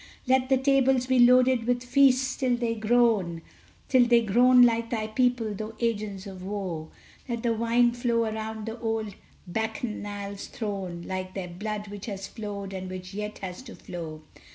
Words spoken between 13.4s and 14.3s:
has to flow.